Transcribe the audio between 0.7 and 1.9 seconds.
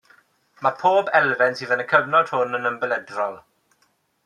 pob elfen sydd yn y